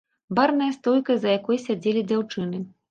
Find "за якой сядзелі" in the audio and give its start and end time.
1.27-2.07